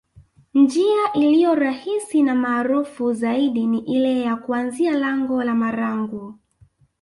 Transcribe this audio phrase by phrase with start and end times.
[0.53, 6.35] Njia iliyo rahisi na maarufu zaidi ni ile ya kuanzia lango la Marangu